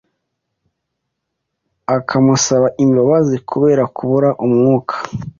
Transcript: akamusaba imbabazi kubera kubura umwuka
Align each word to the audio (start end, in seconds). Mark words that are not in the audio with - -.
akamusaba 1.95 2.67
imbabazi 2.83 3.35
kubera 3.49 3.83
kubura 3.95 4.29
umwuka 4.45 4.95